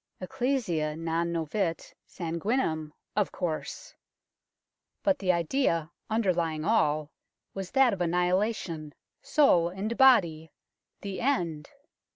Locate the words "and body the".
9.69-11.19